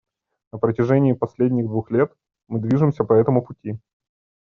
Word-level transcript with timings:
На 0.51 0.57
протяжении 0.57 1.13
последних 1.13 1.67
двух 1.67 1.91
лет 1.91 2.11
мы 2.47 2.59
движемся 2.59 3.03
по 3.03 3.13
этому 3.13 3.45
пути. 3.45 3.77